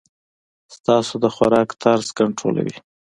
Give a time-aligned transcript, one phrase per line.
[0.75, 2.75] ستاسي د خوراک طرز کنټرولوی.